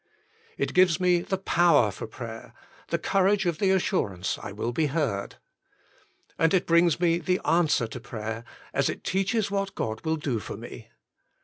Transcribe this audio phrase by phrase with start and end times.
[0.57, 2.53] It gives me the power for praj^er,
[2.87, 5.35] the courage of the assurance I will be heard.
[6.39, 8.43] And it brings me the answer to prayer,
[8.73, 10.89] as it teaches what God will do for me.